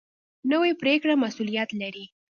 [0.51, 2.05] نوې پرېکړه مسؤلیت لري